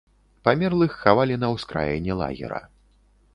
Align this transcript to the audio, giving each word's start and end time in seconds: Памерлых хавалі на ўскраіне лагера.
Памерлых 0.47 0.95
хавалі 1.03 1.35
на 1.43 1.47
ўскраіне 1.57 2.13
лагера. 2.23 2.61